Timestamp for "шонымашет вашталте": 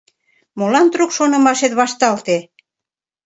1.17-2.37